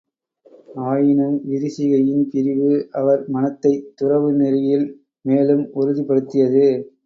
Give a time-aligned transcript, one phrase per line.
[0.85, 4.87] ஆயினும் விரிசிகையின் பிரிவு அவர் மனத்தைத் துறவு நெறியில்
[5.25, 6.65] மேலும் உறுதிப் படுத்தியது.